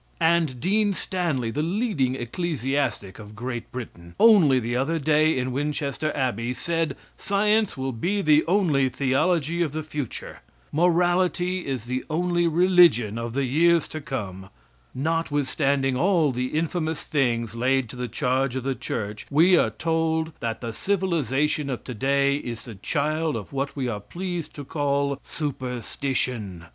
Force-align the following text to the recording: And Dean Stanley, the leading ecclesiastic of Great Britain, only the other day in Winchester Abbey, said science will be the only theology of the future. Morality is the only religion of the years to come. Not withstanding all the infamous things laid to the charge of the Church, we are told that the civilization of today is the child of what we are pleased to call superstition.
And 0.19 0.59
Dean 0.59 0.93
Stanley, 0.93 1.51
the 1.51 1.61
leading 1.61 2.15
ecclesiastic 2.15 3.19
of 3.19 3.35
Great 3.35 3.71
Britain, 3.71 4.15
only 4.19 4.59
the 4.59 4.75
other 4.75 4.97
day 4.97 5.37
in 5.37 5.51
Winchester 5.51 6.11
Abbey, 6.17 6.55
said 6.55 6.97
science 7.19 7.77
will 7.77 7.91
be 7.91 8.23
the 8.23 8.43
only 8.47 8.89
theology 8.89 9.61
of 9.61 9.73
the 9.73 9.83
future. 9.83 10.39
Morality 10.71 11.67
is 11.67 11.85
the 11.85 12.03
only 12.09 12.47
religion 12.47 13.19
of 13.19 13.33
the 13.35 13.43
years 13.43 13.87
to 13.89 14.01
come. 14.01 14.49
Not 14.95 15.29
withstanding 15.29 15.95
all 15.95 16.31
the 16.31 16.47
infamous 16.47 17.03
things 17.03 17.53
laid 17.53 17.87
to 17.89 17.95
the 17.95 18.07
charge 18.07 18.55
of 18.55 18.63
the 18.63 18.73
Church, 18.73 19.27
we 19.29 19.55
are 19.55 19.69
told 19.69 20.31
that 20.39 20.61
the 20.61 20.73
civilization 20.73 21.69
of 21.69 21.83
today 21.83 22.37
is 22.37 22.65
the 22.65 22.73
child 22.73 23.35
of 23.35 23.53
what 23.53 23.75
we 23.75 23.87
are 23.87 23.99
pleased 24.01 24.55
to 24.55 24.63
call 24.65 25.21
superstition. 25.23 26.65